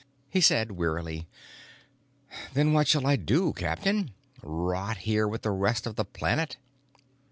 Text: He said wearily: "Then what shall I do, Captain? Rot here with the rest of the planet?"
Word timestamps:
He 0.31 0.41
said 0.41 0.71
wearily: 0.71 1.27
"Then 2.55 2.73
what 2.73 2.87
shall 2.87 3.05
I 3.05 3.17
do, 3.17 3.53
Captain? 3.53 4.09
Rot 4.41 4.97
here 4.97 5.27
with 5.27 5.43
the 5.43 5.51
rest 5.51 5.85
of 5.85 5.95
the 5.95 6.05
planet?" 6.05 6.57